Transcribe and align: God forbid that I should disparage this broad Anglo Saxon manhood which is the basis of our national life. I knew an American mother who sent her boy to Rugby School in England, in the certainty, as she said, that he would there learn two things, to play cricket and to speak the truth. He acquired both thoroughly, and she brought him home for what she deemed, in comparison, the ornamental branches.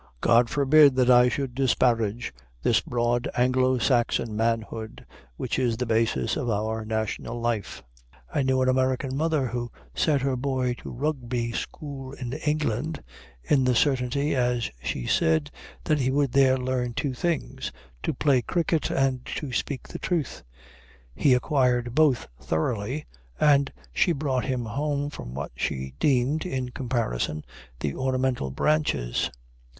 God 0.19 0.49
forbid 0.49 0.95
that 0.95 1.11
I 1.11 1.29
should 1.29 1.53
disparage 1.53 2.33
this 2.63 2.81
broad 2.81 3.27
Anglo 3.37 3.77
Saxon 3.77 4.35
manhood 4.35 5.05
which 5.37 5.59
is 5.59 5.77
the 5.77 5.85
basis 5.85 6.35
of 6.35 6.49
our 6.49 6.83
national 6.83 7.39
life. 7.39 7.83
I 8.33 8.41
knew 8.41 8.63
an 8.63 8.67
American 8.67 9.15
mother 9.15 9.45
who 9.45 9.71
sent 9.93 10.23
her 10.23 10.35
boy 10.35 10.73
to 10.79 10.89
Rugby 10.89 11.51
School 11.51 12.13
in 12.13 12.33
England, 12.33 13.03
in 13.43 13.63
the 13.63 13.75
certainty, 13.75 14.33
as 14.35 14.71
she 14.81 15.05
said, 15.05 15.51
that 15.83 15.99
he 15.99 16.09
would 16.09 16.31
there 16.31 16.57
learn 16.57 16.95
two 16.95 17.13
things, 17.13 17.71
to 18.01 18.11
play 18.11 18.41
cricket 18.41 18.89
and 18.89 19.23
to 19.37 19.53
speak 19.53 19.87
the 19.87 19.99
truth. 19.99 20.41
He 21.13 21.35
acquired 21.35 21.93
both 21.93 22.27
thoroughly, 22.41 23.05
and 23.39 23.71
she 23.93 24.13
brought 24.13 24.45
him 24.45 24.65
home 24.65 25.11
for 25.11 25.25
what 25.25 25.51
she 25.55 25.93
deemed, 25.99 26.43
in 26.43 26.69
comparison, 26.69 27.45
the 27.81 27.93
ornamental 27.93 28.49
branches. 28.49 29.29